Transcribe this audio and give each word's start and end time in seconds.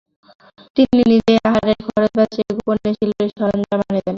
তাই 0.75 0.85
তিনি 0.87 1.03
নিজের 1.11 1.37
আহারের 1.49 1.79
খরচ 1.85 2.11
বাঁচিয়ে 2.17 2.49
গোপনে 2.57 2.89
শিল্পের 2.97 3.29
সরঞ্জাম 3.31 3.79
কিনিয়ে 3.79 3.91
আনতেন। 3.91 4.09